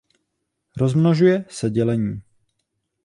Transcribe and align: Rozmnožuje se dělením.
Rozmnožuje 0.77 1.45
se 1.49 1.69
dělením. 1.69 2.21